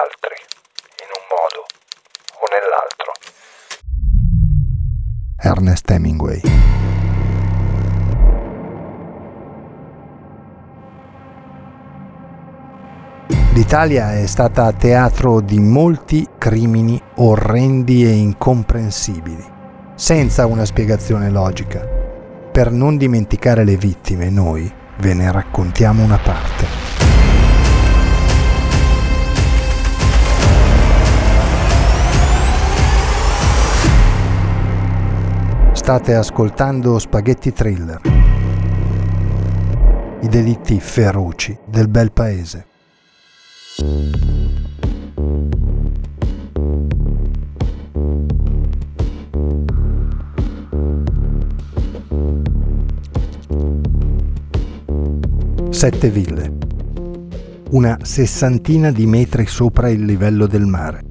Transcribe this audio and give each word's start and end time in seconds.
Altri, 0.00 0.36
in 1.04 1.10
un 1.18 1.24
modo 1.28 1.60
o 2.40 2.44
nell'altro. 2.48 3.12
Ernest 5.42 5.90
Hemingway. 5.90 6.40
L'Italia 13.52 14.14
è 14.14 14.26
stata 14.26 14.72
teatro 14.72 15.40
di 15.40 15.58
molti 15.58 16.26
crimini 16.38 17.00
orrendi 17.16 18.04
e 18.04 18.12
incomprensibili, 18.12 19.44
senza 19.94 20.46
una 20.46 20.64
spiegazione 20.64 21.30
logica. 21.30 21.86
Per 22.50 22.70
non 22.70 22.96
dimenticare 22.96 23.64
le 23.64 23.76
vittime, 23.76 24.30
noi 24.30 24.72
ve 24.98 25.14
ne 25.14 25.30
raccontiamo 25.30 26.02
una 26.02 26.18
parte. 26.18 26.79
State 35.90 36.14
ascoltando 36.14 37.00
Spaghetti 37.00 37.52
Thriller. 37.52 38.00
I 40.20 40.28
delitti 40.28 40.78
feroci 40.78 41.58
del 41.66 41.88
bel 41.88 42.12
paese. 42.12 42.66
Sette 55.70 56.08
ville. 56.08 56.52
Una 57.70 57.98
sessantina 58.02 58.92
di 58.92 59.06
metri 59.06 59.44
sopra 59.48 59.88
il 59.88 60.04
livello 60.04 60.46
del 60.46 60.66
mare 60.66 61.09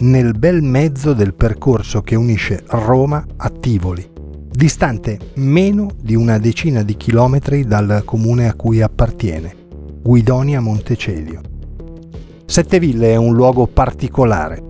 nel 0.00 0.38
bel 0.38 0.62
mezzo 0.62 1.12
del 1.12 1.34
percorso 1.34 2.02
che 2.02 2.14
unisce 2.14 2.62
Roma 2.68 3.24
a 3.36 3.50
Tivoli, 3.50 4.08
distante 4.48 5.18
meno 5.34 5.90
di 6.00 6.14
una 6.14 6.38
decina 6.38 6.84
di 6.84 6.96
chilometri 6.96 7.64
dal 7.64 8.02
comune 8.04 8.48
a 8.48 8.54
cui 8.54 8.80
appartiene, 8.80 9.54
Guidonia 10.00 10.60
Montecelio. 10.60 11.40
Setteville 12.44 13.12
è 13.12 13.16
un 13.16 13.34
luogo 13.34 13.66
particolare, 13.66 14.62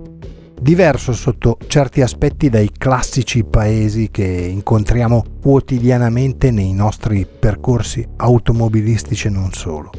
diverso 0.59 1.13
sotto 1.13 1.57
certi 1.67 2.01
aspetti 2.01 2.49
dai 2.49 2.71
classici 2.75 3.43
paesi 3.43 4.09
che 4.09 4.23
incontriamo 4.23 5.23
quotidianamente 5.41 6.49
nei 6.49 6.73
nostri 6.73 7.27
percorsi 7.27 8.03
automobilistici 8.15 9.27
e 9.27 9.29
non 9.29 9.53
solo. 9.53 9.91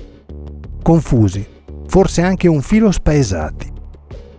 Confusi, 0.82 1.46
forse 1.86 2.22
anche 2.22 2.48
un 2.48 2.62
filo 2.62 2.90
spaesati 2.90 3.78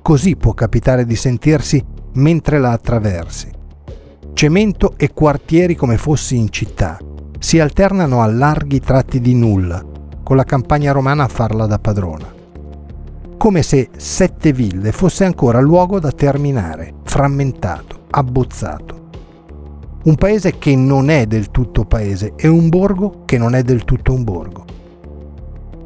Così 0.02 0.36
può 0.36 0.54
capitare 0.54 1.06
di 1.06 1.16
sentirsi 1.16 1.84
mentre 2.14 2.60
la 2.60 2.72
attraversi. 2.72 3.50
Cemento 4.34 4.94
e 4.98 5.14
quartieri 5.14 5.76
come 5.76 5.98
fossi 5.98 6.38
in 6.38 6.50
città 6.50 6.98
si 7.38 7.60
alternano 7.60 8.22
a 8.22 8.28
larghi 8.28 8.80
tratti 8.80 9.20
di 9.20 9.34
nulla, 9.34 9.84
con 10.24 10.36
la 10.36 10.44
campagna 10.44 10.92
romana 10.92 11.24
a 11.24 11.28
farla 11.28 11.66
da 11.66 11.80
padrona. 11.80 12.34
Come 13.38 13.64
se 13.64 13.90
sette 13.96 14.54
ville 14.54 14.92
fosse 14.92 15.26
ancora 15.26 15.60
luogo 15.60 16.00
da 16.00 16.12
terminare, 16.12 16.94
frammentato, 17.04 18.06
abbozzato. 18.12 19.10
Un 20.04 20.16
paese 20.16 20.58
che 20.58 20.76
non 20.76 21.10
è 21.10 21.26
del 21.26 21.52
tutto 21.52 21.86
paese 21.86 22.34
e 22.36 22.48
un 22.48 22.70
borgo 22.70 23.24
che 23.26 23.38
non 23.38 23.54
è 23.54 23.64
del 23.64 23.84
tutto 23.84 24.14
un 24.14 24.24
borgo. 24.24 24.66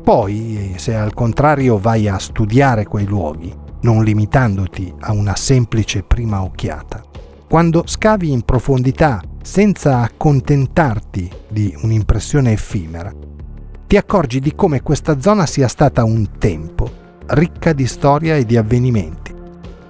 Poi, 0.04 0.74
se 0.78 0.96
al 0.96 1.14
contrario 1.14 1.78
vai 1.78 2.08
a 2.08 2.18
studiare 2.20 2.86
quei 2.86 3.06
luoghi, 3.06 3.64
non 3.86 4.04
limitandoti 4.04 4.92
a 5.02 5.12
una 5.12 5.36
semplice 5.36 6.02
prima 6.02 6.42
occhiata. 6.42 7.04
Quando 7.48 7.84
scavi 7.86 8.32
in 8.32 8.42
profondità 8.42 9.22
senza 9.44 10.00
accontentarti 10.00 11.32
di 11.48 11.72
un'impressione 11.84 12.52
effimera, 12.52 13.14
ti 13.86 13.96
accorgi 13.96 14.40
di 14.40 14.56
come 14.56 14.82
questa 14.82 15.22
zona 15.22 15.46
sia 15.46 15.68
stata 15.68 16.04
un 16.04 16.32
tempo 16.40 17.04
ricca 17.28 17.74
di 17.74 17.86
storia 17.86 18.36
e 18.36 18.44
di 18.44 18.58
avvenimenti, 18.58 19.32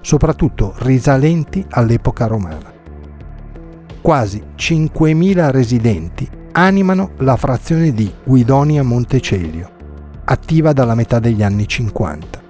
soprattutto 0.01 0.73
risalenti 0.79 1.65
all'epoca 1.69 2.27
romana. 2.27 2.73
Quasi 4.01 4.43
5.000 4.57 5.51
residenti 5.51 6.29
animano 6.51 7.11
la 7.19 7.37
frazione 7.37 7.93
di 7.93 8.11
Guidonia 8.25 8.83
Montecelio, 8.83 9.71
attiva 10.25 10.73
dalla 10.73 10.95
metà 10.95 11.19
degli 11.19 11.41
anni 11.41 11.65
50 11.65 12.44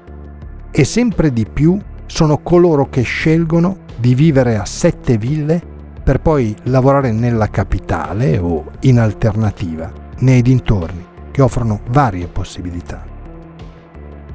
e 0.77 0.83
sempre 0.83 1.31
di 1.31 1.45
più 1.45 1.79
sono 2.05 2.39
coloro 2.39 2.89
che 2.89 3.01
scelgono 3.01 3.77
di 3.95 4.13
vivere 4.13 4.57
a 4.57 4.65
sette 4.65 5.17
ville 5.17 5.61
per 6.03 6.19
poi 6.19 6.53
lavorare 6.63 7.13
nella 7.13 7.49
capitale 7.49 8.37
o 8.37 8.71
in 8.81 8.99
alternativa 8.99 9.89
nei 10.19 10.41
dintorni 10.41 11.05
che 11.31 11.41
offrono 11.41 11.79
varie 11.91 12.27
possibilità. 12.27 13.05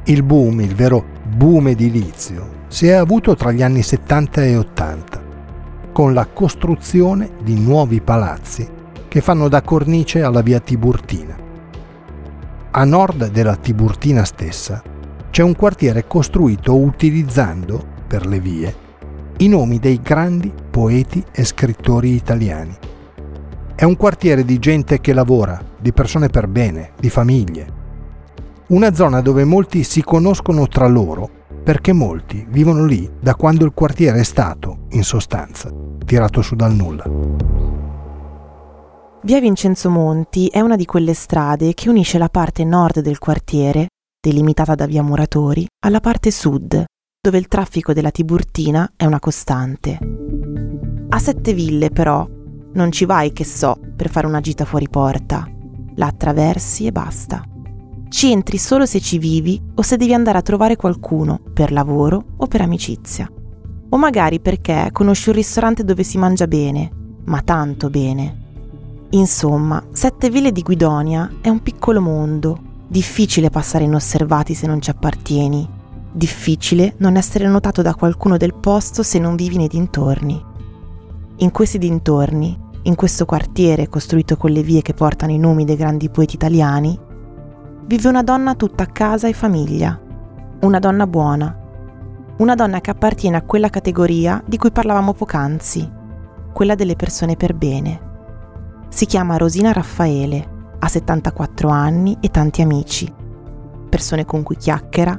Il 0.05 0.23
boom, 0.23 0.61
il 0.63 0.75
vero 0.75 1.05
boom 1.29 1.69
edilizio, 1.69 2.59
si 2.69 2.87
è 2.87 2.93
avuto 2.93 3.37
tra 3.37 3.53
gli 3.53 3.63
anni 3.63 3.83
70 3.83 4.43
e 4.43 4.57
80 4.57 5.23
con 5.93 6.15
la 6.15 6.25
costruzione 6.25 7.33
di 7.43 7.61
nuovi 7.61 8.01
palazzi 8.01 8.67
che 9.09 9.21
fanno 9.21 9.49
da 9.49 9.61
cornice 9.61 10.23
alla 10.23 10.41
via 10.41 10.59
Tiburtina. 10.59 11.37
A 12.71 12.85
nord 12.85 13.29
della 13.31 13.57
Tiburtina 13.57 14.25
stessa 14.25 14.83
c'è 15.41 15.47
un 15.47 15.57
quartiere 15.57 16.07
costruito 16.07 16.77
utilizzando, 16.77 17.83
per 18.07 18.27
le 18.27 18.41
vie, 18.41 18.75
i 19.39 19.49
nomi 19.49 19.79
dei 19.79 19.99
grandi 20.03 20.53
poeti 20.71 21.25
e 21.33 21.47
scrittori 21.47 22.11
italiani. 22.11 22.77
È 23.75 23.85
un 23.85 23.97
quartiere 23.97 24.45
di 24.45 24.59
gente 24.59 25.01
che 25.01 25.15
lavora, 25.15 25.59
di 25.81 25.95
persone 25.95 26.29
per 26.29 26.47
bene, 26.47 26.91
di 27.01 27.09
famiglie. 27.09 27.67
Una 28.67 28.93
zona 28.93 29.23
dove 29.23 29.45
molti 29.45 29.83
si 29.83 30.03
conoscono 30.03 30.69
tra 30.69 30.87
loro 30.87 31.31
perché 31.65 31.95
molti 31.95 32.45
vivono 32.47 32.85
lì 32.85 33.09
da 33.19 33.35
quando 33.35 33.65
il 33.65 33.73
quartiere 33.73 34.21
è 34.21 34.25
stato, 34.25 34.81
in 34.91 35.05
sostanza, 35.05 35.73
tirato 36.05 36.43
su 36.43 36.55
dal 36.55 36.75
nulla. 36.75 37.05
Via 39.23 39.41
Vincenzo 39.41 39.89
Monti 39.89 40.49
è 40.49 40.61
una 40.61 40.77
di 40.77 40.85
quelle 40.85 41.15
strade 41.15 41.73
che 41.73 41.89
unisce 41.89 42.19
la 42.19 42.29
parte 42.29 42.63
nord 42.63 43.01
del 43.01 43.17
quartiere 43.17 43.87
delimitata 44.23 44.75
da 44.75 44.85
via 44.85 45.03
Muratori, 45.03 45.67
alla 45.83 46.01
parte 46.01 46.31
sud, 46.31 46.85
dove 47.23 47.39
il 47.39 47.49
traffico 47.49 47.95
della 47.95 48.11
Tiburtina 48.11 48.93
è 48.95 49.07
una 49.07 49.19
costante. 49.19 49.99
A 51.09 51.19
Sette 51.19 51.55
Ville, 51.55 51.89
però, 51.89 52.29
non 52.75 52.93
ci 52.93 53.07
vai, 53.07 53.33
che 53.33 53.45
so, 53.45 53.79
per 53.97 54.11
fare 54.11 54.27
una 54.27 54.41
gita 54.41 54.67
fuori 54.67 54.89
porta. 54.91 55.49
La 55.97 56.07
attraversi 56.07 56.87
e 56.87 56.93
basta. 56.93 57.43
Ci 58.11 58.31
entri 58.31 58.59
solo 58.59 58.85
se 58.85 59.01
ci 59.01 59.19
vivi 59.19 59.61
o 59.75 59.83
se 59.83 59.97
devi 59.97 60.13
andare 60.13 60.37
a 60.37 60.43
trovare 60.43 60.77
qualcuno 60.77 61.41
per 61.55 61.73
lavoro 61.73 62.35
o 62.37 62.47
per 62.47 62.61
amicizia. 62.61 63.27
O 63.89 63.97
magari 63.97 64.41
perché 64.41 64.91
conosci 64.93 65.31
un 65.31 65.37
ristorante 65.37 65.83
dove 65.83 66.03
si 66.03 66.19
mangia 66.19 66.47
bene, 66.47 66.91
ma 67.25 67.41
tanto 67.41 67.89
bene. 67.89 68.49
Insomma, 69.11 69.83
Sette 69.93 70.29
Ville 70.29 70.53
di 70.53 70.63
Guidonia 70.63 71.39
è 71.41 71.49
un 71.49 71.63
piccolo 71.63 72.01
mondo 72.01 72.69
Difficile 72.91 73.51
passare 73.51 73.85
inosservati 73.85 74.53
se 74.53 74.67
non 74.67 74.81
ci 74.83 74.91
appartieni. 74.91 75.65
Difficile 76.11 76.95
non 76.97 77.15
essere 77.15 77.47
notato 77.47 77.83
da 77.83 77.95
qualcuno 77.95 78.37
del 78.37 78.53
posto 78.53 79.05
se 79.05 79.21
non 79.21 79.37
vivi 79.37 79.57
nei 79.57 79.69
dintorni. 79.69 80.45
In 81.37 81.53
questi 81.53 81.79
dintorni, 81.79 82.59
in 82.83 82.97
questo 82.97 83.27
quartiere 83.27 83.89
costruito 83.89 84.37
con 84.37 84.51
le 84.51 84.65
vie 84.65 84.83
che 84.83 84.93
portano 84.93 85.31
i 85.31 85.39
nomi 85.39 85.65
dei 85.65 85.77
grandi 85.77 86.11
poeti 86.11 86.35
italiani, 86.35 86.99
vive 87.87 88.09
una 88.09 88.25
donna 88.25 88.57
tutta 88.57 88.83
a 88.83 88.89
casa 88.89 89.29
e 89.29 89.35
famiglia. 89.35 89.97
Una 90.63 90.81
donna 90.81 91.07
buona. 91.07 91.57
Una 92.39 92.57
donna 92.57 92.81
che 92.81 92.91
appartiene 92.91 93.37
a 93.37 93.43
quella 93.43 93.69
categoria 93.69 94.43
di 94.45 94.57
cui 94.57 94.73
parlavamo 94.73 95.15
poc'anzi, 95.15 95.89
quella 96.53 96.75
delle 96.75 96.97
persone 96.97 97.37
per 97.37 97.55
bene. 97.55 98.01
Si 98.89 99.07
chiama 99.07 99.37
Rosina 99.37 99.71
Raffaele, 99.71 100.59
ha 100.83 100.89
74 100.89 101.69
anni 101.69 102.17
e 102.21 102.31
tanti 102.31 102.63
amici, 102.63 103.13
persone 103.89 104.25
con 104.25 104.43
cui 104.43 104.57
chiacchiera, 104.57 105.19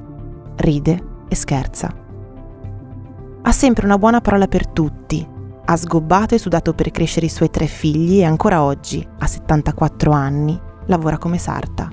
ride 0.55 1.03
e 1.27 1.35
scherza. 1.35 1.93
Ha 3.43 3.51
sempre 3.51 3.85
una 3.85 3.97
buona 3.97 4.21
parola 4.21 4.47
per 4.47 4.67
tutti, 4.67 5.25
ha 5.63 5.75
sgobbato 5.75 6.33
e 6.33 6.39
sudato 6.39 6.73
per 6.73 6.89
crescere 6.89 7.27
i 7.27 7.29
suoi 7.29 7.51
tre 7.51 7.67
figli 7.67 8.19
e 8.19 8.23
ancora 8.23 8.63
oggi, 8.63 9.07
a 9.19 9.27
74 9.27 10.11
anni, 10.11 10.59
lavora 10.87 11.17
come 11.17 11.37
sarta. 11.37 11.89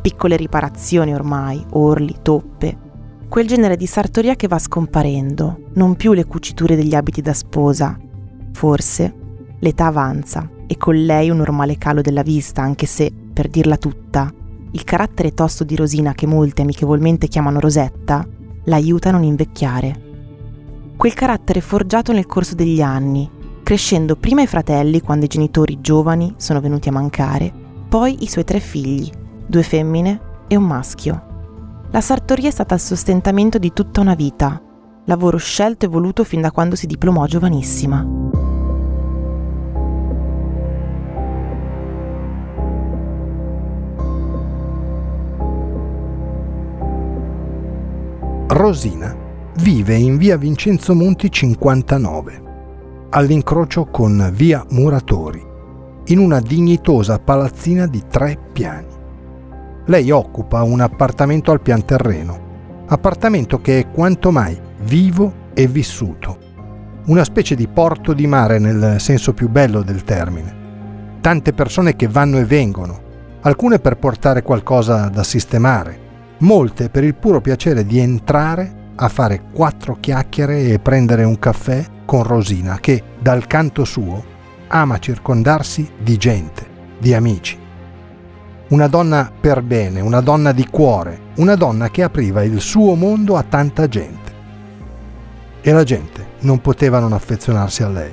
Piccole 0.00 0.36
riparazioni 0.36 1.12
ormai, 1.12 1.64
orli, 1.72 2.16
toppe. 2.22 2.88
Quel 3.28 3.46
genere 3.46 3.76
di 3.76 3.86
sartoria 3.86 4.36
che 4.36 4.48
va 4.48 4.58
scomparendo, 4.58 5.70
non 5.74 5.96
più 5.96 6.12
le 6.12 6.24
cuciture 6.24 6.76
degli 6.76 6.94
abiti 6.94 7.20
da 7.20 7.34
sposa. 7.34 7.98
Forse 8.52 9.14
l'età 9.58 9.86
avanza 9.86 10.58
e 10.70 10.76
con 10.76 10.94
lei 10.94 11.30
un 11.30 11.38
normale 11.38 11.76
calo 11.78 12.00
della 12.00 12.22
vista, 12.22 12.62
anche 12.62 12.86
se, 12.86 13.12
per 13.32 13.48
dirla 13.48 13.76
tutta, 13.76 14.32
il 14.70 14.84
carattere 14.84 15.34
tosto 15.34 15.64
di 15.64 15.74
Rosina 15.74 16.14
che 16.14 16.28
molti 16.28 16.62
amichevolmente 16.62 17.26
chiamano 17.26 17.58
Rosetta 17.58 18.24
l'aiuta 18.66 19.08
a 19.08 19.12
non 19.12 19.24
invecchiare. 19.24 20.00
Quel 20.96 21.12
carattere 21.12 21.60
forgiato 21.60 22.12
nel 22.12 22.26
corso 22.26 22.54
degli 22.54 22.80
anni, 22.80 23.28
crescendo 23.64 24.14
prima 24.14 24.42
i 24.42 24.46
fratelli 24.46 25.00
quando 25.00 25.24
i 25.24 25.28
genitori 25.28 25.80
giovani 25.80 26.34
sono 26.36 26.60
venuti 26.60 26.88
a 26.88 26.92
mancare, 26.92 27.52
poi 27.88 28.22
i 28.22 28.28
suoi 28.28 28.44
tre 28.44 28.60
figli, 28.60 29.10
due 29.44 29.64
femmine 29.64 30.20
e 30.46 30.54
un 30.54 30.62
maschio. 30.62 31.24
La 31.90 32.00
sartoria 32.00 32.46
è 32.46 32.52
stata 32.52 32.76
il 32.76 32.80
sostentamento 32.80 33.58
di 33.58 33.72
tutta 33.72 34.00
una 34.00 34.14
vita, 34.14 34.62
lavoro 35.06 35.36
scelto 35.36 35.86
e 35.86 35.88
voluto 35.88 36.22
fin 36.22 36.40
da 36.40 36.52
quando 36.52 36.76
si 36.76 36.86
diplomò 36.86 37.26
giovanissima. 37.26 38.49
Rosina 48.52 49.16
vive 49.58 49.94
in 49.94 50.16
via 50.16 50.36
Vincenzo 50.36 50.92
Monti 50.92 51.30
59, 51.30 52.42
all'incrocio 53.10 53.84
con 53.84 54.28
via 54.34 54.66
Muratori, 54.70 55.40
in 56.06 56.18
una 56.18 56.40
dignitosa 56.40 57.20
palazzina 57.20 57.86
di 57.86 58.02
tre 58.10 58.36
piani. 58.52 58.92
Lei 59.86 60.10
occupa 60.10 60.64
un 60.64 60.80
appartamento 60.80 61.52
al 61.52 61.60
pian 61.60 61.84
terreno, 61.84 62.84
appartamento 62.88 63.60
che 63.60 63.78
è 63.78 63.90
quanto 63.92 64.32
mai 64.32 64.60
vivo 64.80 65.32
e 65.54 65.68
vissuto, 65.68 66.36
una 67.06 67.22
specie 67.22 67.54
di 67.54 67.68
porto 67.68 68.12
di 68.12 68.26
mare 68.26 68.58
nel 68.58 68.98
senso 68.98 69.32
più 69.32 69.48
bello 69.48 69.82
del 69.82 70.02
termine. 70.02 71.18
Tante 71.20 71.52
persone 71.52 71.94
che 71.94 72.08
vanno 72.08 72.38
e 72.38 72.44
vengono, 72.44 73.00
alcune 73.42 73.78
per 73.78 73.96
portare 73.96 74.42
qualcosa 74.42 75.08
da 75.08 75.22
sistemare, 75.22 76.08
molte 76.40 76.88
per 76.88 77.04
il 77.04 77.14
puro 77.14 77.40
piacere 77.40 77.84
di 77.84 77.98
entrare 77.98 78.78
a 78.94 79.08
fare 79.08 79.42
quattro 79.52 79.96
chiacchiere 79.98 80.68
e 80.68 80.78
prendere 80.78 81.24
un 81.24 81.38
caffè 81.38 81.84
con 82.04 82.22
Rosina 82.22 82.78
che, 82.80 83.02
dal 83.18 83.46
canto 83.46 83.84
suo, 83.84 84.22
ama 84.68 84.98
circondarsi 84.98 85.90
di 85.98 86.16
gente, 86.16 86.66
di 86.98 87.14
amici. 87.14 87.58
Una 88.68 88.86
donna 88.86 89.30
per 89.38 89.62
bene, 89.62 90.00
una 90.00 90.20
donna 90.20 90.52
di 90.52 90.66
cuore, 90.66 91.18
una 91.36 91.56
donna 91.56 91.90
che 91.90 92.02
apriva 92.02 92.42
il 92.42 92.60
suo 92.60 92.94
mondo 92.94 93.36
a 93.36 93.42
tanta 93.42 93.88
gente. 93.88 94.18
E 95.60 95.72
la 95.72 95.82
gente 95.82 96.26
non 96.40 96.60
poteva 96.60 97.00
non 97.00 97.12
affezionarsi 97.12 97.82
a 97.82 97.88
lei. 97.88 98.12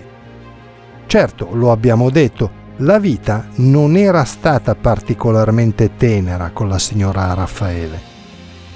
Certo, 1.05 1.49
lo 1.53 1.71
abbiamo 1.71 2.09
detto, 2.09 2.65
la 2.77 2.97
vita 2.97 3.47
non 3.55 3.95
era 3.95 4.23
stata 4.23 4.75
particolarmente 4.75 5.95
tenera 5.95 6.51
con 6.51 6.67
la 6.67 6.79
signora 6.79 7.33
Raffaele 7.33 8.15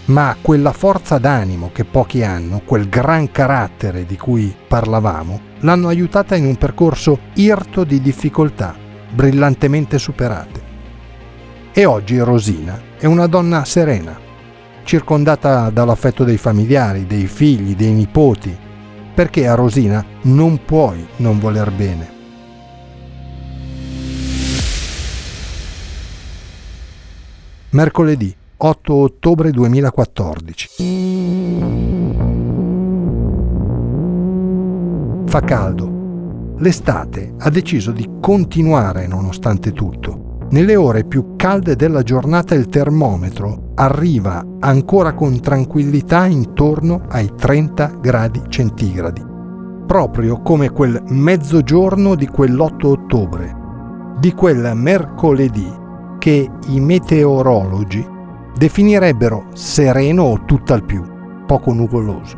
ma 0.06 0.36
quella 0.42 0.72
forza 0.74 1.18
d'animo 1.18 1.70
che 1.72 1.86
pochi 1.86 2.24
hanno, 2.24 2.62
quel 2.66 2.90
gran 2.90 3.32
carattere 3.32 4.06
di 4.06 4.18
cui 4.18 4.54
parlavamo, 4.68 5.40
l'hanno 5.60 5.88
aiutata 5.88 6.36
in 6.36 6.46
un 6.46 6.58
percorso 6.58 7.20
irto 7.36 7.84
di 7.84 8.02
difficoltà, 8.02 8.76
brillantemente 9.12 9.98
superate. 10.00 10.70
E 11.72 11.86
oggi 11.86 12.18
Rosina 12.20 12.82
è 12.98 13.06
una 13.06 13.28
donna 13.28 13.64
serena, 13.64 14.20
circondata 14.84 15.70
dall'affetto 15.70 16.24
dei 16.24 16.38
familiari, 16.38 17.06
dei 17.06 17.28
figli, 17.28 17.76
dei 17.76 17.94
nipoti, 17.94 18.58
perché 19.14 19.48
a 19.48 19.56
Rosina 19.56 20.04
non 20.24 20.66
puoi 20.66 21.06
non 21.18 21.40
voler 21.40 21.72
bene. 21.72 22.20
Mercoledì 27.70 28.36
8 28.64 28.94
ottobre 28.94 29.50
2014. 29.50 30.70
Fa 35.26 35.40
caldo. 35.40 36.54
L'estate 36.58 37.34
ha 37.40 37.50
deciso 37.50 37.90
di 37.90 38.08
continuare 38.22 39.08
nonostante 39.08 39.72
tutto. 39.72 40.38
Nelle 40.52 40.76
ore 40.76 41.06
più 41.06 41.36
calde 41.38 41.76
della 41.76 42.04
giornata 42.04 42.54
il 42.54 42.68
termometro 42.68 43.72
arriva 43.74 44.46
ancora 44.60 45.16
con 45.16 45.40
tranquillità 45.40 46.28
intorno 46.28 47.02
ai 47.08 47.34
30 47.36 47.98
gradi 48.00 48.44
centigradi, 48.48 49.26
proprio 49.88 50.40
come 50.44 50.70
quel 50.70 51.02
mezzogiorno 51.08 52.14
di 52.14 52.28
quell'8 52.28 52.86
ottobre, 52.86 53.56
di 54.20 54.32
quel 54.34 54.76
mercoledì 54.76 55.80
che 56.20 56.48
i 56.68 56.80
meteorologi 56.80 58.11
definirebbero 58.56 59.48
sereno 59.54 60.24
o 60.24 60.44
tutt'al 60.46 60.84
più, 60.84 61.04
poco 61.46 61.74
nuvoloso. 61.74 62.38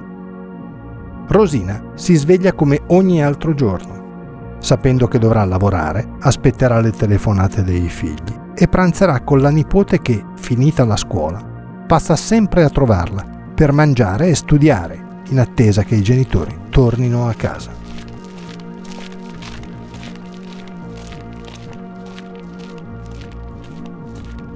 Rosina 1.28 1.92
si 1.96 2.16
sveglia 2.16 2.54
come 2.54 2.82
ogni 2.88 3.24
altro 3.24 3.54
giorno, 3.54 4.58
sapendo 4.60 5.08
che 5.08 5.20
dovrà 5.20 5.44
lavorare, 5.46 6.08
aspetterà 6.20 6.80
le 6.80 6.92
telefonate 6.92 7.64
dei 7.64 7.88
figli 7.90 8.42
e 8.56 8.68
pranzerà 8.68 9.22
con 9.22 9.40
la 9.40 9.50
nipote 9.50 10.02
che, 10.02 10.24
finita 10.36 10.86
la 10.86 10.96
scuola, 10.96 11.42
passa 11.88 12.16
sempre 12.16 12.64
a 12.64 12.70
trovarla 12.70 13.26
per 13.54 13.72
mangiare 13.72 14.28
e 14.28 14.36
studiare 14.36 15.22
in 15.30 15.40
attesa 15.40 15.84
che 15.84 15.96
i 15.96 16.02
genitori 16.02 16.56
tornino 16.70 17.28
a 17.28 17.34
casa. 17.34 17.83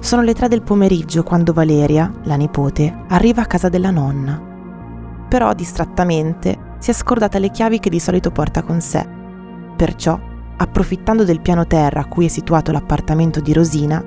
Sono 0.08 0.22
le 0.22 0.32
tre 0.32 0.48
del 0.48 0.62
pomeriggio 0.62 1.22
quando 1.22 1.52
Valeria, 1.52 2.10
la 2.22 2.36
nipote, 2.36 3.04
arriva 3.08 3.42
a 3.42 3.44
casa 3.44 3.68
della 3.68 3.90
nonna. 3.90 4.40
Però 5.28 5.52
distrattamente 5.52 6.76
si 6.78 6.92
è 6.92 6.94
scordata 6.94 7.38
le 7.38 7.50
chiavi 7.50 7.78
che 7.78 7.90
di 7.90 8.00
solito 8.00 8.30
porta 8.30 8.62
con 8.62 8.80
sé. 8.80 9.06
Perciò, 9.76 10.18
approfittando 10.56 11.24
del 11.24 11.42
piano 11.42 11.66
terra 11.66 12.00
a 12.00 12.06
cui 12.06 12.24
è 12.24 12.28
situato 12.28 12.72
l'appartamento 12.72 13.40
di 13.40 13.52
Rosina, 13.52 14.02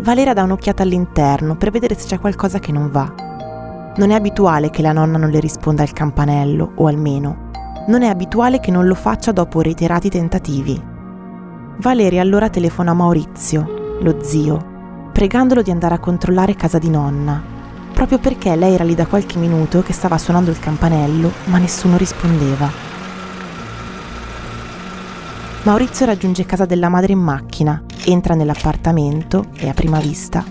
Valeria 0.00 0.32
dà 0.32 0.42
un'occhiata 0.42 0.82
all'interno 0.82 1.54
per 1.54 1.70
vedere 1.70 1.94
se 1.94 2.08
c'è 2.08 2.18
qualcosa 2.18 2.58
che 2.58 2.72
non 2.72 2.90
va. 2.90 3.14
Non 3.94 4.10
è 4.10 4.14
abituale 4.14 4.70
che 4.70 4.82
la 4.82 4.90
nonna 4.90 5.18
non 5.18 5.30
le 5.30 5.38
risponda 5.38 5.82
al 5.82 5.92
campanello, 5.92 6.72
o 6.74 6.88
almeno, 6.88 7.50
non 7.86 8.02
è 8.02 8.08
abituale 8.08 8.58
che 8.58 8.72
non 8.72 8.88
lo 8.88 8.96
faccia 8.96 9.30
dopo 9.30 9.60
reiterati 9.60 10.10
tentativi. 10.10 10.82
Valeria 11.78 12.22
allora 12.22 12.50
telefona 12.50 12.90
a 12.90 12.94
Maurizio, 12.94 13.98
lo 14.00 14.16
zio, 14.20 14.72
pregandolo 15.14 15.62
di 15.62 15.70
andare 15.70 15.94
a 15.94 16.00
controllare 16.00 16.56
casa 16.56 16.78
di 16.78 16.90
nonna, 16.90 17.40
proprio 17.92 18.18
perché 18.18 18.56
lei 18.56 18.74
era 18.74 18.82
lì 18.82 18.96
da 18.96 19.06
qualche 19.06 19.38
minuto 19.38 19.80
che 19.80 19.92
stava 19.92 20.18
suonando 20.18 20.50
il 20.50 20.58
campanello, 20.58 21.30
ma 21.44 21.58
nessuno 21.58 21.96
rispondeva. 21.96 22.68
Maurizio 25.62 26.04
raggiunge 26.04 26.44
casa 26.44 26.64
della 26.64 26.88
madre 26.88 27.12
in 27.12 27.20
macchina, 27.20 27.80
entra 28.06 28.34
nell'appartamento 28.34 29.46
e 29.54 29.68
a 29.68 29.72
prima 29.72 30.00
vista 30.00 30.44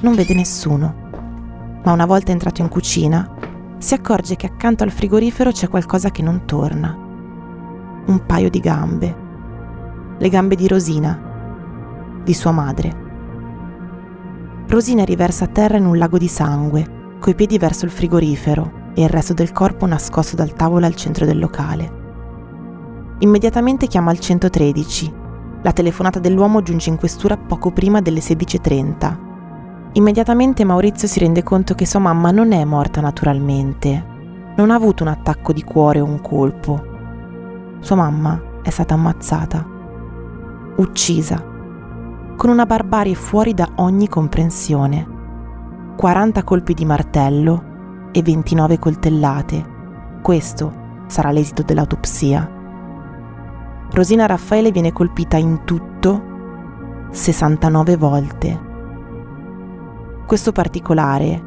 non 0.00 0.16
vede 0.16 0.34
nessuno. 0.34 1.08
Ma 1.84 1.92
una 1.92 2.04
volta 2.04 2.32
entrato 2.32 2.62
in 2.62 2.68
cucina, 2.68 3.32
si 3.78 3.94
accorge 3.94 4.34
che 4.34 4.46
accanto 4.46 4.82
al 4.82 4.90
frigorifero 4.90 5.52
c'è 5.52 5.68
qualcosa 5.68 6.10
che 6.10 6.22
non 6.22 6.46
torna. 6.46 6.92
Un 8.06 8.22
paio 8.26 8.50
di 8.50 8.58
gambe. 8.58 9.16
Le 10.18 10.28
gambe 10.28 10.56
di 10.56 10.66
Rosina, 10.66 12.20
di 12.24 12.34
sua 12.34 12.50
madre. 12.50 13.09
Rosina 14.70 15.02
riversa 15.02 15.46
a 15.46 15.48
terra 15.48 15.78
in 15.78 15.84
un 15.84 15.98
lago 15.98 16.16
di 16.16 16.28
sangue, 16.28 17.16
coi 17.18 17.34
piedi 17.34 17.58
verso 17.58 17.86
il 17.86 17.90
frigorifero 17.90 18.92
e 18.94 19.02
il 19.02 19.08
resto 19.08 19.34
del 19.34 19.50
corpo 19.50 19.84
nascosto 19.84 20.36
dal 20.36 20.52
tavolo 20.52 20.86
al 20.86 20.94
centro 20.94 21.26
del 21.26 21.40
locale. 21.40 21.98
Immediatamente 23.18 23.88
chiama 23.88 24.12
il 24.12 24.20
113. 24.20 25.12
La 25.62 25.72
telefonata 25.72 26.20
dell'uomo 26.20 26.62
giunge 26.62 26.88
in 26.88 26.98
questura 26.98 27.36
poco 27.36 27.72
prima 27.72 28.00
delle 28.00 28.20
16.30. 28.20 29.16
Immediatamente 29.94 30.62
Maurizio 30.62 31.08
si 31.08 31.18
rende 31.18 31.42
conto 31.42 31.74
che 31.74 31.84
sua 31.84 31.98
mamma 31.98 32.30
non 32.30 32.52
è 32.52 32.62
morta 32.64 33.00
naturalmente. 33.00 34.06
Non 34.54 34.70
ha 34.70 34.76
avuto 34.76 35.02
un 35.02 35.08
attacco 35.08 35.52
di 35.52 35.64
cuore 35.64 35.98
o 35.98 36.04
un 36.04 36.20
colpo. 36.20 36.80
Sua 37.80 37.96
mamma 37.96 38.40
è 38.62 38.70
stata 38.70 38.94
ammazzata, 38.94 39.66
uccisa 40.76 41.49
con 42.40 42.48
una 42.48 42.64
barbarie 42.64 43.14
fuori 43.14 43.52
da 43.52 43.68
ogni 43.74 44.08
comprensione. 44.08 45.06
40 45.94 46.42
colpi 46.42 46.72
di 46.72 46.86
martello 46.86 48.08
e 48.12 48.22
29 48.22 48.78
coltellate. 48.78 49.62
Questo 50.22 50.72
sarà 51.06 51.32
l'esito 51.32 51.62
dell'autopsia. 51.62 52.50
Rosina 53.90 54.24
Raffaele 54.24 54.70
viene 54.70 54.90
colpita 54.90 55.36
in 55.36 55.64
tutto 55.66 57.08
69 57.10 57.96
volte. 57.98 58.60
Questo 60.24 60.50
particolare, 60.50 61.44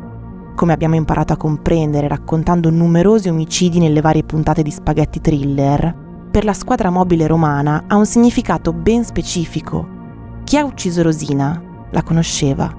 come 0.54 0.74
abbiamo 0.74 0.94
imparato 0.94 1.34
a 1.34 1.38
comprendere 1.38 2.08
raccontando 2.08 2.70
numerosi 2.70 3.30
omicidi 3.30 3.80
nelle 3.80 4.02
varie 4.02 4.26
puntate 4.26 4.62
di 4.62 4.70
Spaghetti 4.70 5.20
Thriller, 5.20 6.28
per 6.30 6.44
la 6.44 6.54
squadra 6.54 6.92
mobile 6.92 7.26
romana 7.26 7.86
ha 7.88 7.96
un 7.96 8.06
significato 8.06 8.74
ben 8.74 9.04
specifico. 9.04 9.93
Chi 10.54 10.60
ha 10.60 10.66
ucciso 10.66 11.02
Rosina 11.02 11.60
la 11.90 12.04
conosceva. 12.04 12.72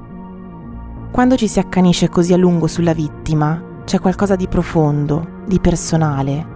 Quando 1.10 1.34
ci 1.34 1.48
si 1.48 1.58
accanisce 1.58 2.08
così 2.08 2.32
a 2.32 2.36
lungo 2.36 2.68
sulla 2.68 2.92
vittima, 2.92 3.80
c'è 3.84 3.98
qualcosa 3.98 4.36
di 4.36 4.46
profondo, 4.46 5.42
di 5.44 5.58
personale, 5.58 6.46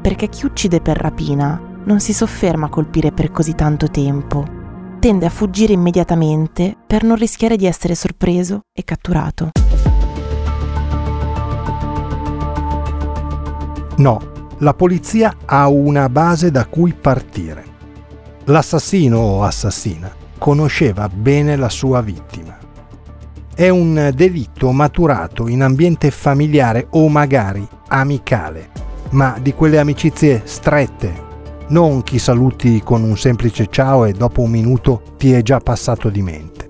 perché 0.00 0.30
chi 0.30 0.46
uccide 0.46 0.80
per 0.80 0.96
rapina 0.96 1.60
non 1.84 2.00
si 2.00 2.14
sofferma 2.14 2.64
a 2.64 2.68
colpire 2.70 3.12
per 3.12 3.30
così 3.30 3.54
tanto 3.54 3.90
tempo 3.90 4.46
tende 4.98 5.26
a 5.26 5.28
fuggire 5.28 5.74
immediatamente 5.74 6.74
per 6.86 7.02
non 7.02 7.16
rischiare 7.16 7.56
di 7.56 7.66
essere 7.66 7.94
sorpreso 7.94 8.60
e 8.72 8.82
catturato. 8.82 9.50
No, 13.96 14.20
la 14.56 14.72
polizia 14.72 15.36
ha 15.44 15.68
una 15.68 16.08
base 16.08 16.50
da 16.50 16.64
cui 16.64 16.94
partire. 16.94 17.62
L'assassino 18.44 19.18
o 19.18 19.42
assassina 19.42 20.20
conosceva 20.42 21.08
bene 21.08 21.54
la 21.54 21.68
sua 21.68 22.00
vittima. 22.00 22.58
È 23.54 23.68
un 23.68 24.10
delitto 24.12 24.72
maturato 24.72 25.46
in 25.46 25.62
ambiente 25.62 26.10
familiare 26.10 26.88
o 26.90 27.08
magari 27.08 27.64
amicale, 27.86 28.70
ma 29.10 29.36
di 29.40 29.54
quelle 29.54 29.78
amicizie 29.78 30.42
strette, 30.42 31.12
non 31.68 32.02
chi 32.02 32.18
saluti 32.18 32.80
con 32.82 33.04
un 33.04 33.16
semplice 33.16 33.68
ciao 33.70 34.04
e 34.04 34.14
dopo 34.14 34.40
un 34.40 34.50
minuto 34.50 35.14
ti 35.16 35.32
è 35.32 35.42
già 35.42 35.60
passato 35.60 36.08
di 36.08 36.22
mente. 36.22 36.68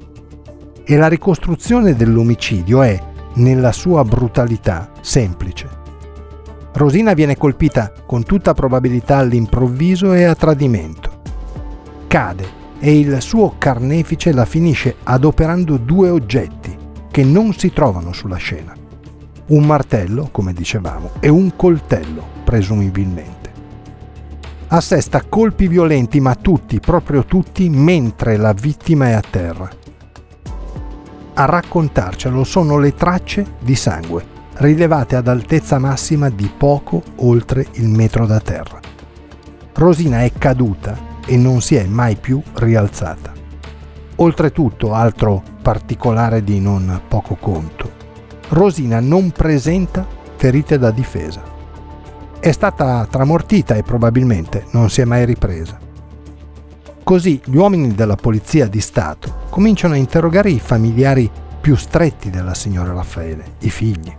E 0.84 0.94
la 0.98 1.08
ricostruzione 1.08 1.96
dell'omicidio 1.96 2.82
è, 2.82 3.02
nella 3.36 3.72
sua 3.72 4.04
brutalità, 4.04 4.90
semplice. 5.00 5.66
Rosina 6.74 7.14
viene 7.14 7.38
colpita 7.38 7.90
con 8.04 8.22
tutta 8.22 8.52
probabilità 8.52 9.16
all'improvviso 9.16 10.12
e 10.12 10.24
a 10.24 10.34
tradimento. 10.34 11.22
Cade 12.06 12.60
e 12.84 12.98
il 12.98 13.22
suo 13.22 13.54
carnefice 13.58 14.32
la 14.32 14.44
finisce 14.44 14.96
adoperando 15.04 15.76
due 15.76 16.10
oggetti 16.10 16.76
che 17.12 17.22
non 17.22 17.54
si 17.54 17.72
trovano 17.72 18.12
sulla 18.12 18.34
scena. 18.36 18.74
Un 19.46 19.64
martello, 19.64 20.30
come 20.32 20.52
dicevamo, 20.52 21.12
e 21.20 21.28
un 21.28 21.54
coltello, 21.54 22.24
presumibilmente 22.42 23.42
assesta 24.74 25.22
colpi 25.28 25.68
violenti, 25.68 26.18
ma 26.18 26.34
tutti, 26.34 26.80
proprio 26.80 27.24
tutti, 27.24 27.68
mentre 27.68 28.38
la 28.38 28.54
vittima 28.54 29.08
è 29.08 29.12
a 29.12 29.20
terra. 29.20 29.68
A 31.34 31.44
raccontarcelo 31.44 32.42
sono 32.42 32.78
le 32.78 32.94
tracce 32.94 33.56
di 33.60 33.74
sangue, 33.74 34.24
rilevate 34.54 35.14
ad 35.14 35.28
altezza 35.28 35.78
massima 35.78 36.30
di 36.30 36.50
poco 36.56 37.02
oltre 37.16 37.66
il 37.72 37.88
metro 37.88 38.24
da 38.24 38.40
terra. 38.40 38.80
Rosina 39.74 40.22
è 40.22 40.32
caduta 40.32 41.11
e 41.26 41.36
non 41.36 41.60
si 41.60 41.76
è 41.76 41.84
mai 41.84 42.16
più 42.16 42.42
rialzata. 42.54 43.32
Oltretutto, 44.16 44.94
altro 44.94 45.42
particolare 45.62 46.44
di 46.44 46.60
non 46.60 47.02
poco 47.08 47.36
conto, 47.36 47.90
Rosina 48.48 49.00
non 49.00 49.30
presenta 49.30 50.06
ferite 50.36 50.78
da 50.78 50.90
difesa 50.90 51.52
è 52.42 52.50
stata 52.50 53.06
tramortita 53.08 53.76
e 53.76 53.84
probabilmente 53.84 54.66
non 54.72 54.90
si 54.90 55.00
è 55.00 55.04
mai 55.04 55.24
ripresa. 55.24 55.78
Così 57.04 57.40
gli 57.44 57.54
uomini 57.54 57.94
della 57.94 58.16
Polizia 58.16 58.66
di 58.66 58.80
Stato 58.80 59.42
cominciano 59.48 59.94
a 59.94 59.96
interrogare 59.96 60.50
i 60.50 60.58
familiari 60.58 61.30
più 61.60 61.76
stretti 61.76 62.30
della 62.30 62.54
signora 62.54 62.94
Raffaele, 62.94 63.44
i 63.60 63.70
figli. 63.70 64.12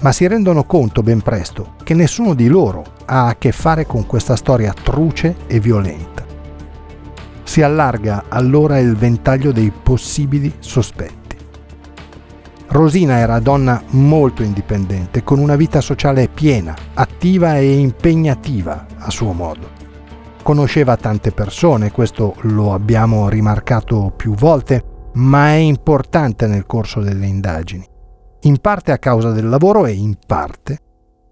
Ma 0.00 0.12
si 0.12 0.26
rendono 0.26 0.64
conto 0.64 1.02
ben 1.02 1.22
presto 1.22 1.74
che 1.82 1.94
nessuno 1.94 2.34
di 2.34 2.48
loro 2.48 2.84
ha 3.06 3.28
a 3.28 3.36
che 3.36 3.50
fare 3.52 3.86
con 3.86 4.06
questa 4.06 4.36
storia 4.36 4.72
truce 4.72 5.36
e 5.46 5.58
violenta. 5.58 6.24
Si 7.44 7.62
allarga 7.62 8.24
allora 8.28 8.78
il 8.78 8.94
ventaglio 8.94 9.52
dei 9.52 9.70
possibili 9.70 10.52
sospetti. 10.58 11.24
Rosina 12.68 13.18
era 13.18 13.38
donna 13.38 13.82
molto 13.90 14.42
indipendente, 14.42 15.22
con 15.22 15.38
una 15.38 15.56
vita 15.56 15.80
sociale 15.80 16.28
piena, 16.28 16.74
attiva 16.94 17.56
e 17.56 17.78
impegnativa 17.78 18.86
a 18.98 19.10
suo 19.10 19.32
modo. 19.32 19.70
Conosceva 20.42 20.96
tante 20.96 21.32
persone, 21.32 21.90
questo 21.90 22.34
lo 22.42 22.74
abbiamo 22.74 23.28
rimarcato 23.28 24.12
più 24.14 24.34
volte, 24.34 25.10
ma 25.14 25.48
è 25.48 25.54
importante 25.54 26.46
nel 26.46 26.66
corso 26.66 27.00
delle 27.00 27.26
indagini. 27.26 27.88
In 28.46 28.58
parte 28.60 28.92
a 28.92 28.98
causa 28.98 29.32
del 29.32 29.48
lavoro 29.48 29.86
e 29.86 29.92
in 29.92 30.16
parte 30.24 30.78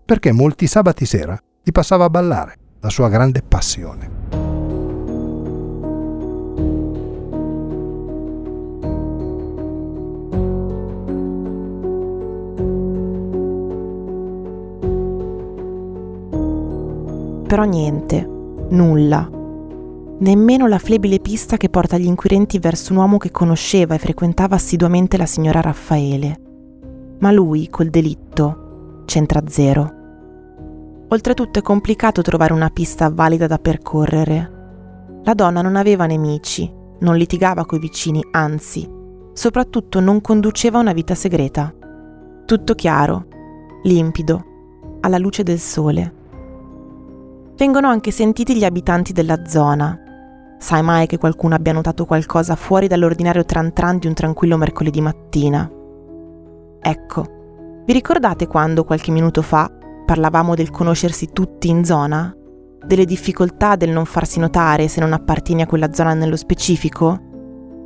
perché 0.05 0.33
molti 0.33 0.67
sabati 0.67 1.07
sera 1.07 1.39
li 1.63 1.71
passava 1.71 2.05
a 2.07 2.11
ballare, 2.11 2.57
la 2.81 2.91
sua 2.91 3.09
grande 3.09 3.41
passione. 3.41 4.25
però 17.55 17.63
niente, 17.63 18.29
nulla. 18.71 19.31
Nemmeno 20.19 20.67
la 20.67 20.81
flebile 20.81 21.21
pista 21.21 21.57
che 21.57 21.69
porta 21.69 21.97
gli 21.97 22.07
inquirenti 22.07 22.59
verso 22.59 22.93
un 22.93 22.99
uomo 22.99 23.17
che 23.17 23.31
conosceva 23.31 23.95
e 23.95 23.99
frequentava 23.99 24.57
assiduamente 24.57 25.17
la 25.17 25.27
signora 25.27 25.61
Raffaele. 25.61 26.44
Ma 27.19 27.31
lui, 27.31 27.69
col 27.71 27.89
delitto, 27.89 29.03
c'entra 29.05 29.43
zero. 29.47 30.03
Oltretutto 31.09 31.59
è 31.59 31.63
complicato 31.63 32.23
trovare 32.23 32.53
una 32.53 32.71
pista 32.71 33.09
valida 33.11 33.47
da 33.47 33.59
percorrere. 33.59 34.53
La 35.23 35.35
donna 35.35 35.63
non 35.63 35.77
aveva 35.77 36.07
nemici, 36.07 36.71
non 37.01 37.17
litigava 37.17 37.65
coi 37.65 37.79
vicini, 37.79 38.23
anzi, 38.33 38.89
soprattutto 39.33 40.01
non 40.01 40.21
conduceva 40.21 40.79
una 40.79 40.93
vita 40.93 41.15
segreta. 41.15 41.73
Tutto 42.45 42.75
chiaro, 42.75 43.27
limpido, 43.85 44.45
alla 45.01 45.19
luce 45.19 45.43
del 45.43 45.59
sole 45.59 46.23
vengono 47.57 47.89
anche 47.89 48.11
sentiti 48.11 48.57
gli 48.57 48.65
abitanti 48.65 49.13
della 49.13 49.47
zona. 49.47 49.99
Sai 50.59 50.83
mai 50.83 51.07
che 51.07 51.19
qualcuno 51.19 51.55
abbia 51.55 51.73
notato 51.73 52.05
qualcosa 52.05 52.57
fuori 52.57 52.89
dall'ordinario 52.89 53.45
tran 53.45 53.73
tran 53.73 53.99
di 53.99 54.07
un 54.07 54.15
tranquillo 54.15 54.57
mercoledì 54.57 55.01
mattina? 55.01 55.71
Ecco, 56.87 57.83
vi 57.87 57.95
ricordate 57.95 58.47
quando 58.47 58.85
qualche 58.85 59.11
minuto 59.11 59.41
fa 59.41 59.71
parlavamo 60.05 60.55
del 60.55 60.69
conoscersi 60.69 61.31
tutti 61.33 61.71
in 61.71 61.83
zona? 61.83 62.31
Delle 62.85 63.07
difficoltà 63.07 63.75
del 63.75 63.89
non 63.89 64.05
farsi 64.05 64.39
notare 64.39 64.87
se 64.89 65.01
non 65.01 65.15
appartieni 65.15 65.63
a 65.63 65.67
quella 65.67 65.95
zona 65.95 66.13
nello 66.13 66.37
specifico? 66.37 67.19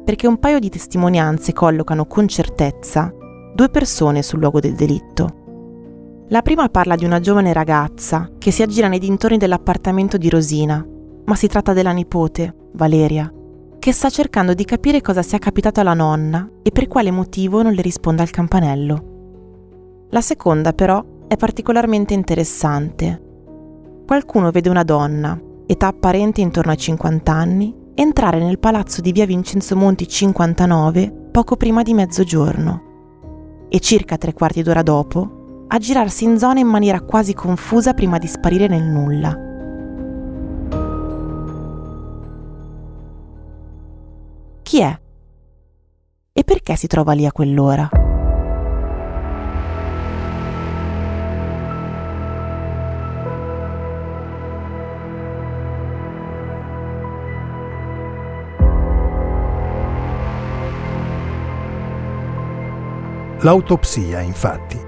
Perché 0.04 0.26
un 0.26 0.40
paio 0.40 0.58
di 0.58 0.68
testimonianze 0.68 1.52
collocano 1.52 2.06
con 2.06 2.26
certezza 2.26 3.14
due 3.54 3.68
persone 3.68 4.20
sul 4.22 4.40
luogo 4.40 4.58
del 4.58 4.74
delitto. 4.74 6.24
La 6.30 6.42
prima 6.42 6.68
parla 6.68 6.96
di 6.96 7.04
una 7.04 7.20
giovane 7.20 7.52
ragazza 7.52 8.28
che 8.36 8.50
si 8.50 8.62
aggira 8.62 8.88
nei 8.88 8.98
dintorni 8.98 9.36
dell'appartamento 9.36 10.16
di 10.16 10.28
Rosina, 10.28 10.84
ma 11.24 11.34
si 11.36 11.46
tratta 11.46 11.72
della 11.72 11.92
nipote, 11.92 12.52
Valeria, 12.72 13.32
che 13.78 13.92
sta 13.92 14.10
cercando 14.10 14.54
di 14.54 14.64
capire 14.64 15.00
cosa 15.00 15.22
sia 15.22 15.38
capitato 15.38 15.80
alla 15.80 15.94
nonna 15.94 16.48
e 16.62 16.70
per 16.70 16.88
quale 16.88 17.10
motivo 17.10 17.62
non 17.62 17.72
le 17.72 17.82
risponda 17.82 18.22
al 18.22 18.30
campanello. 18.30 20.06
La 20.10 20.20
seconda 20.20 20.72
però 20.72 21.04
è 21.28 21.36
particolarmente 21.36 22.14
interessante. 22.14 23.22
Qualcuno 24.06 24.50
vede 24.50 24.68
una 24.68 24.84
donna, 24.84 25.40
età 25.66 25.88
apparente 25.88 26.40
intorno 26.40 26.72
ai 26.72 26.78
50 26.78 27.32
anni, 27.32 27.74
entrare 27.94 28.38
nel 28.38 28.58
palazzo 28.58 29.00
di 29.00 29.12
via 29.12 29.26
Vincenzo 29.26 29.76
Monti 29.76 30.08
59 30.08 31.28
poco 31.30 31.56
prima 31.56 31.82
di 31.82 31.94
mezzogiorno 31.94 32.86
e 33.68 33.80
circa 33.80 34.16
tre 34.16 34.32
quarti 34.32 34.62
d'ora 34.62 34.82
dopo 34.82 35.66
a 35.68 35.78
girarsi 35.78 36.24
in 36.24 36.38
zona 36.38 36.60
in 36.60 36.66
maniera 36.66 37.02
quasi 37.02 37.34
confusa 37.34 37.92
prima 37.92 38.18
di 38.18 38.26
sparire 38.26 38.66
nel 38.66 38.84
nulla. 38.84 39.47
È? 44.80 44.98
E 46.32 46.44
perché 46.44 46.76
si 46.76 46.86
trova 46.86 47.12
lì 47.12 47.26
a 47.26 47.32
quell'ora? 47.32 47.88
L'autopsia, 63.40 64.20
infatti, 64.20 64.78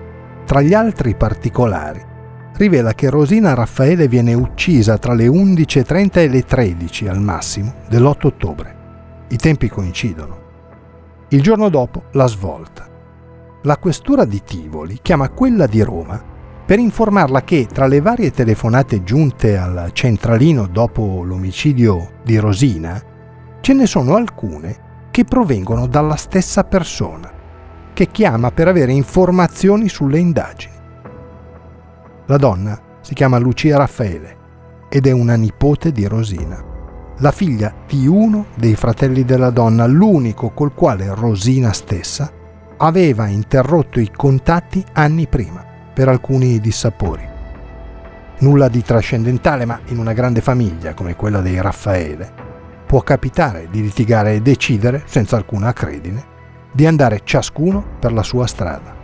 tra 0.44 0.60
gli 0.60 0.74
altri 0.74 1.14
particolari, 1.14 2.04
rivela 2.56 2.94
che 2.94 3.08
Rosina 3.08 3.54
Raffaele 3.54 4.08
viene 4.08 4.34
uccisa 4.34 4.98
tra 4.98 5.14
le 5.14 5.26
11.30 5.26 6.18
e 6.18 6.28
le 6.28 6.44
13 6.44 7.08
al 7.08 7.20
massimo 7.20 7.74
dell'8 7.88 8.26
ottobre. 8.26 8.79
I 9.32 9.36
tempi 9.36 9.68
coincidono. 9.68 10.48
Il 11.28 11.40
giorno 11.40 11.68
dopo 11.68 12.02
la 12.12 12.26
svolta. 12.26 12.88
La 13.62 13.76
questura 13.76 14.24
di 14.24 14.42
Tivoli 14.42 14.98
chiama 15.00 15.28
quella 15.28 15.66
di 15.66 15.80
Roma 15.82 16.20
per 16.66 16.80
informarla 16.80 17.42
che 17.42 17.66
tra 17.66 17.86
le 17.86 18.00
varie 18.00 18.32
telefonate 18.32 19.04
giunte 19.04 19.56
al 19.56 19.90
centralino 19.92 20.66
dopo 20.66 21.22
l'omicidio 21.22 22.14
di 22.24 22.38
Rosina, 22.38 23.00
ce 23.60 23.72
ne 23.72 23.86
sono 23.86 24.16
alcune 24.16 25.08
che 25.12 25.24
provengono 25.24 25.86
dalla 25.86 26.16
stessa 26.16 26.64
persona, 26.64 27.30
che 27.92 28.08
chiama 28.08 28.50
per 28.50 28.66
avere 28.66 28.90
informazioni 28.90 29.88
sulle 29.88 30.18
indagini. 30.18 30.74
La 32.26 32.36
donna 32.36 32.80
si 33.00 33.14
chiama 33.14 33.38
Lucia 33.38 33.76
Raffaele 33.76 34.38
ed 34.88 35.06
è 35.06 35.12
una 35.12 35.36
nipote 35.36 35.92
di 35.92 36.06
Rosina, 36.06 36.69
la 37.20 37.32
figlia 37.32 37.72
di 37.86 38.06
uno 38.06 38.46
dei 38.54 38.74
fratelli 38.74 39.24
della 39.24 39.50
donna, 39.50 39.86
l'unico 39.86 40.50
col 40.50 40.74
quale 40.74 41.14
Rosina 41.14 41.72
stessa 41.72 42.32
aveva 42.78 43.26
interrotto 43.26 44.00
i 44.00 44.10
contatti 44.10 44.82
anni 44.94 45.26
prima 45.26 45.64
per 45.92 46.08
alcuni 46.08 46.58
dissapori. 46.60 47.28
Nulla 48.38 48.68
di 48.68 48.82
trascendentale, 48.82 49.66
ma 49.66 49.80
in 49.88 49.98
una 49.98 50.14
grande 50.14 50.40
famiglia 50.40 50.94
come 50.94 51.14
quella 51.14 51.40
dei 51.40 51.60
Raffaele 51.60 52.48
può 52.86 53.02
capitare 53.02 53.68
di 53.70 53.82
litigare 53.82 54.34
e 54.34 54.40
decidere, 54.40 55.02
senza 55.04 55.36
alcuna 55.36 55.68
accredine, 55.68 56.24
di 56.72 56.86
andare 56.86 57.20
ciascuno 57.22 57.84
per 57.98 58.14
la 58.14 58.22
sua 58.22 58.46
strada. 58.46 58.96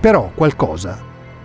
Però 0.00 0.30
qualcosa 0.34 0.98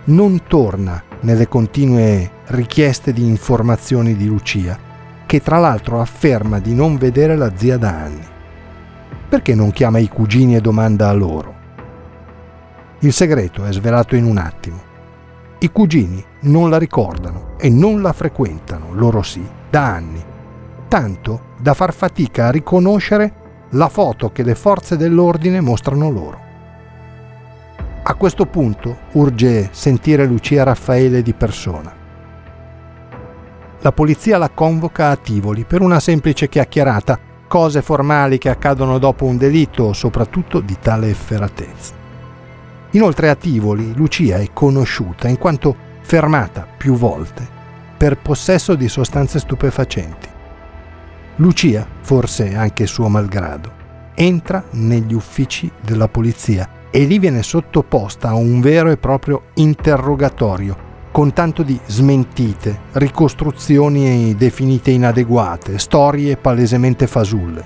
non 0.05 0.43
torna 0.48 1.03
nelle 1.19 1.50
continue 1.50 2.31
richieste 2.46 3.12
di 3.12 3.27
informazioni 3.27 4.15
di 4.15 4.25
Lucia, 4.25 4.87
che 5.27 5.41
tra 5.41 5.60
l'altro 5.60 6.01
afferma 6.01 6.57
di 6.57 6.74
non 6.74 6.98
vedere 6.98 7.36
la 7.36 7.51
zia 7.53 7.77
da 7.77 7.89
anni. 7.89 8.25
Perché 9.29 9.53
non 9.53 9.72
chiama 9.72 10.00
i 10.00 10.07
cugini 10.07 10.55
e 10.55 10.62
domanda 10.62 11.10
a 11.10 11.13
loro? 11.13 11.53
Il 13.00 13.12
segreto 13.12 13.65
è 13.65 13.72
svelato 13.74 14.15
in 14.15 14.24
un 14.24 14.38
attimo. 14.38 14.81
I 15.60 15.69
cugini 15.69 16.24
non 16.41 16.69
la 16.69 16.77
ricordano 16.77 17.55
e 17.57 17.69
non 17.69 18.01
la 18.01 18.13
frequentano, 18.13 18.93
loro 18.93 19.22
sì, 19.22 19.46
da 19.69 19.86
anni, 19.93 20.24
tanto 20.88 21.41
da 21.60 21.74
far 21.74 21.93
fatica 21.93 22.48
a 22.48 22.51
riconoscere 22.51 23.34
la 23.72 23.89
foto 23.89 24.31
che 24.31 24.43
le 24.43 24.55
forze 24.55 24.96
dell'ordine 24.96 25.60
mostrano 25.60 26.10
loro. 26.10 26.39
A 28.03 28.13
questo 28.13 28.46
punto 28.46 28.98
urge 29.13 29.67
sentire 29.72 30.25
Lucia 30.25 30.63
Raffaele 30.63 31.22
di 31.22 31.34
persona. 31.34 31.97
La 33.81 33.91
polizia 33.91 34.38
la 34.38 34.50
convoca 34.50 35.10
a 35.10 35.15
Tivoli 35.15 35.63
per 35.63 35.81
una 35.81 36.00
semplice 36.00 36.50
chiacchierata, 36.50 37.19
cose 37.48 37.81
formali 37.81 38.38
che 38.38 38.50
accadono 38.50 38.98
dopo 38.98 39.25
un 39.25 39.38
delitto, 39.38 39.93
soprattutto 39.93 40.60
di 40.60 40.77
tale 40.79 41.10
efferatezza. 41.10 41.93
Inoltre 42.91 43.29
a 43.29 43.36
Tivoli 43.36 43.93
Lucia 43.96 44.38
è 44.38 44.50
conosciuta 44.51 45.27
in 45.27 45.38
quanto 45.38 45.75
fermata 46.01 46.65
più 46.77 46.96
volte 46.96 47.48
per 47.98 48.17
possesso 48.17 48.75
di 48.75 48.88
sostanze 48.88 49.39
stupefacenti. 49.39 50.27
Lucia, 51.38 51.86
forse 52.01 52.55
anche 52.55 52.88
suo 52.88 53.10
malgrado, 53.10 53.72
entra 54.15 54.63
negli 54.72 55.13
uffici 55.13 55.70
della 55.79 56.07
polizia 56.07 56.68
e 56.90 57.03
lì 57.03 57.20
viene 57.20 57.44
sottoposta 57.44 58.29
a 58.29 58.35
un 58.35 58.59
vero 58.59 58.90
e 58.90 58.98
proprio 58.98 59.50
interrogatorio, 59.55 60.86
con 61.18 61.34
tanto 61.34 61.64
di 61.64 61.80
smentite, 61.88 62.82
ricostruzioni 62.92 64.36
definite 64.36 64.92
inadeguate, 64.92 65.80
storie 65.80 66.38
palesemente 66.38 67.08
fasulle. 67.08 67.66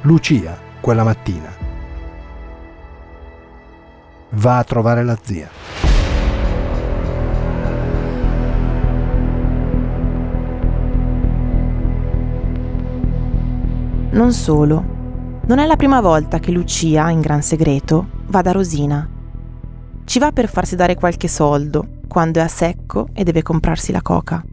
Lucia, 0.00 0.58
quella 0.80 1.04
mattina, 1.04 1.54
va 4.30 4.56
a 4.56 4.64
trovare 4.64 5.04
la 5.04 5.18
zia. 5.22 5.50
Non 14.12 14.32
solo, 14.32 14.84
non 15.44 15.58
è 15.58 15.66
la 15.66 15.76
prima 15.76 16.00
volta 16.00 16.38
che 16.38 16.50
Lucia, 16.50 17.10
in 17.10 17.20
gran 17.20 17.42
segreto, 17.42 18.06
va 18.28 18.40
da 18.40 18.52
Rosina. 18.52 19.06
Ci 20.04 20.18
va 20.18 20.32
per 20.32 20.48
farsi 20.48 20.76
dare 20.76 20.94
qualche 20.94 21.28
soldo, 21.28 21.91
quando 22.12 22.40
è 22.40 22.42
a 22.42 22.48
secco 22.48 23.08
e 23.14 23.24
deve 23.24 23.40
comprarsi 23.40 23.90
la 23.90 24.02
coca. 24.02 24.44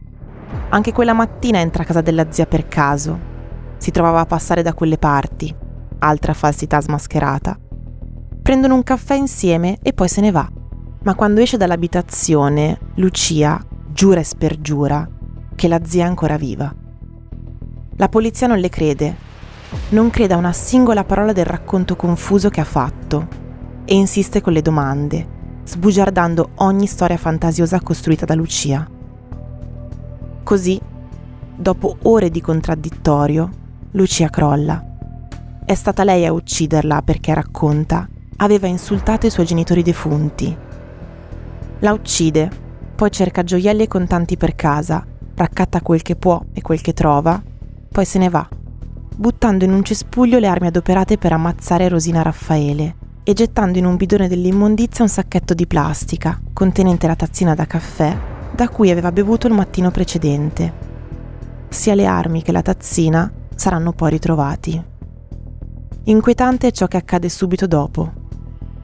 Anche 0.70 0.92
quella 0.94 1.12
mattina 1.12 1.58
entra 1.58 1.82
a 1.82 1.86
casa 1.86 2.00
della 2.00 2.32
zia 2.32 2.46
per 2.46 2.68
caso. 2.68 3.28
Si 3.76 3.90
trovava 3.90 4.20
a 4.20 4.24
passare 4.24 4.62
da 4.62 4.72
quelle 4.72 4.96
parti, 4.96 5.54
altra 5.98 6.32
falsità 6.32 6.80
smascherata. 6.80 7.58
Prendono 8.40 8.76
un 8.76 8.82
caffè 8.82 9.14
insieme 9.14 9.76
e 9.82 9.92
poi 9.92 10.08
se 10.08 10.22
ne 10.22 10.30
va. 10.30 10.50
Ma 11.02 11.14
quando 11.14 11.42
esce 11.42 11.58
dall'abitazione, 11.58 12.78
Lucia 12.94 13.62
giura 13.92 14.20
e 14.20 14.24
spergiura 14.24 15.06
che 15.54 15.68
la 15.68 15.80
zia 15.84 16.04
è 16.04 16.08
ancora 16.08 16.38
viva. 16.38 16.74
La 17.96 18.08
polizia 18.08 18.46
non 18.46 18.58
le 18.58 18.70
crede 18.70 19.28
non 19.90 20.08
crede 20.08 20.32
a 20.32 20.38
una 20.38 20.54
singola 20.54 21.04
parola 21.04 21.34
del 21.34 21.44
racconto 21.44 21.94
confuso 21.94 22.48
che 22.48 22.62
ha 22.62 22.64
fatto 22.64 23.28
e 23.84 23.94
insiste 23.94 24.40
con 24.40 24.54
le 24.54 24.62
domande, 24.62 25.39
sbugiardando 25.64 26.50
ogni 26.56 26.86
storia 26.86 27.16
fantasiosa 27.16 27.80
costruita 27.80 28.24
da 28.24 28.34
Lucia. 28.34 28.88
Così, 30.42 30.80
dopo 31.56 31.96
ore 32.02 32.30
di 32.30 32.40
contraddittorio, 32.40 33.50
Lucia 33.92 34.28
crolla. 34.28 34.84
È 35.64 35.74
stata 35.74 36.04
lei 36.04 36.26
a 36.26 36.32
ucciderla 36.32 37.02
perché, 37.02 37.34
racconta, 37.34 38.08
aveva 38.36 38.66
insultato 38.66 39.26
i 39.26 39.30
suoi 39.30 39.46
genitori 39.46 39.82
defunti. 39.82 40.56
La 41.80 41.92
uccide, 41.92 42.50
poi 42.94 43.10
cerca 43.10 43.42
gioielli 43.42 43.82
e 43.82 43.88
contanti 43.88 44.36
per 44.36 44.54
casa, 44.54 45.06
raccatta 45.34 45.80
quel 45.80 46.02
che 46.02 46.16
può 46.16 46.42
e 46.52 46.60
quel 46.62 46.80
che 46.80 46.92
trova, 46.92 47.42
poi 47.88 48.04
se 48.04 48.18
ne 48.18 48.28
va 48.28 48.48
buttando 49.20 49.64
in 49.64 49.72
un 49.74 49.82
cespuglio 49.82 50.38
le 50.38 50.46
armi 50.46 50.68
adoperate 50.68 51.18
per 51.18 51.32
ammazzare 51.32 51.88
Rosina 51.88 52.22
Raffaele 52.22 52.99
e 53.30 53.32
gettando 53.32 53.78
in 53.78 53.84
un 53.84 53.94
bidone 53.94 54.26
dell'immondizia 54.26 55.04
un 55.04 55.08
sacchetto 55.08 55.54
di 55.54 55.68
plastica 55.68 56.40
contenente 56.52 57.06
la 57.06 57.14
tazzina 57.14 57.54
da 57.54 57.64
caffè 57.64 58.18
da 58.52 58.68
cui 58.68 58.90
aveva 58.90 59.12
bevuto 59.12 59.46
il 59.46 59.52
mattino 59.52 59.92
precedente. 59.92 60.72
Sia 61.68 61.94
le 61.94 62.06
armi 62.06 62.42
che 62.42 62.50
la 62.50 62.60
tazzina 62.60 63.32
saranno 63.54 63.92
poi 63.92 64.10
ritrovati. 64.10 64.84
Inquietante 66.06 66.66
è 66.66 66.70
ciò 66.72 66.88
che 66.88 66.96
accade 66.96 67.28
subito 67.28 67.68
dopo. 67.68 68.12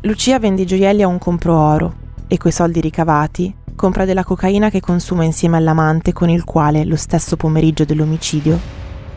Lucia 0.03 0.39
vende 0.39 0.63
i 0.63 0.67
gioielli 0.67 1.03
a 1.03 1.09
un 1.09 1.19
compro 1.19 1.59
oro 1.59 1.95
e 2.29 2.37
coi 2.37 2.53
soldi 2.53 2.81
ricavati 2.81 3.53
compra 3.75 4.05
della 4.05 4.23
cocaina 4.23 4.71
che 4.71 4.79
consuma 4.79 5.25
insieme 5.25 5.57
all'amante 5.57 6.13
con 6.13 6.29
il 6.29 6.45
quale, 6.45 6.85
lo 6.85 6.95
stesso 6.95 7.35
pomeriggio 7.35 7.85
dell'omicidio, 7.85 8.57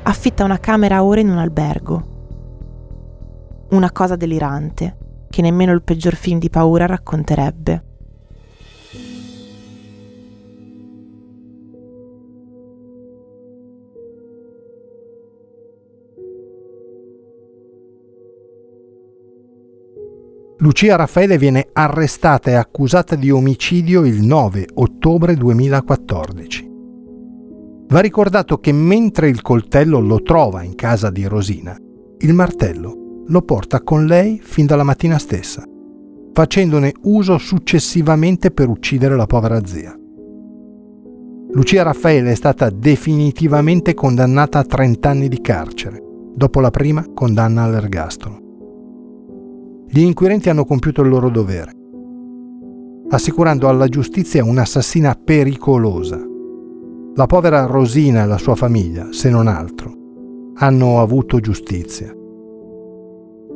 affitta 0.01 0.43
una 0.43 0.59
camera 0.59 1.03
ora 1.03 1.21
in 1.21 1.29
un 1.29 1.37
albergo. 1.37 2.17
Una 3.69 3.91
cosa 3.91 4.15
delirante 4.15 5.07
che 5.29 5.41
nemmeno 5.41 5.71
il 5.73 5.83
peggior 5.83 6.15
film 6.15 6.39
di 6.39 6.49
paura 6.49 6.85
racconterebbe. 6.85 7.83
Lucia 20.61 20.97
Raffaele 20.97 21.37
viene 21.37 21.69
arrestata 21.71 22.49
e 22.49 22.55
accusata 22.55 23.15
di 23.15 23.31
omicidio 23.31 24.03
il 24.03 24.21
9 24.21 24.67
ottobre 24.73 25.35
2014. 25.35 26.67
Va 27.87 27.99
ricordato 28.01 28.59
che 28.59 28.73
mentre 28.73 29.29
il 29.29 29.41
coltello 29.41 29.99
lo 29.99 30.21
trova 30.21 30.61
in 30.63 30.75
casa 30.75 31.09
di 31.09 31.25
Rosina, 31.25 31.77
il 32.17 32.33
martello 32.33 33.08
lo 33.29 33.41
porta 33.41 33.81
con 33.81 34.05
lei 34.05 34.39
fin 34.41 34.65
dalla 34.65 34.83
mattina 34.83 35.17
stessa, 35.17 35.63
facendone 36.33 36.93
uso 37.03 37.37
successivamente 37.37 38.51
per 38.51 38.67
uccidere 38.69 39.15
la 39.15 39.25
povera 39.25 39.65
zia. 39.65 39.97
Lucia 41.51 41.83
Raffaele 41.83 42.31
è 42.31 42.35
stata 42.35 42.69
definitivamente 42.69 43.93
condannata 43.93 44.59
a 44.59 44.63
30 44.63 45.09
anni 45.09 45.27
di 45.27 45.41
carcere, 45.41 46.03
dopo 46.35 46.59
la 46.59 46.69
prima 46.69 47.05
condanna 47.13 47.63
all'ergastolo. 47.63 48.47
Gli 49.87 50.01
inquirenti 50.01 50.49
hanno 50.49 50.65
compiuto 50.65 51.01
il 51.01 51.09
loro 51.09 51.29
dovere, 51.29 51.71
assicurando 53.09 53.67
alla 53.67 53.87
giustizia 53.87 54.43
un'assassina 54.43 55.15
pericolosa 55.15 56.27
la 57.15 57.25
povera 57.25 57.65
Rosina 57.65 58.23
e 58.23 58.27
la 58.27 58.37
sua 58.37 58.55
famiglia, 58.55 59.07
se 59.11 59.29
non 59.29 59.47
altro, 59.47 59.93
hanno 60.55 61.01
avuto 61.01 61.39
giustizia. 61.39 62.13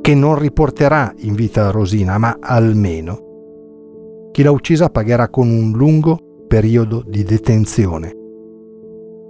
Che 0.04 0.16
non 0.16 0.38
riporterà 0.38 1.13
in 1.20 1.34
vita 1.34 1.72
Rosina, 1.72 2.18
ma 2.18 2.36
almeno 2.42 4.32
chi 4.34 4.44
l'ha 4.44 4.52
uccisa 4.52 4.89
pagherà 4.89 5.30
con 5.30 5.50
un 5.50 5.72
lungo 5.72 6.44
periodo 6.46 7.06
di 7.08 7.24
detenzione. 7.24 8.12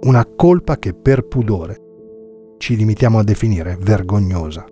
Una 0.00 0.26
colpa 0.26 0.78
che 0.78 0.92
per 0.92 1.28
pudore 1.28 1.78
ci 2.58 2.74
limitiamo 2.74 3.20
a 3.20 3.22
definire 3.22 3.78
vergognosa. 3.80 4.64